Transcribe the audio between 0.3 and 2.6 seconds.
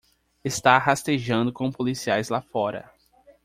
Está rastejando com policiais lá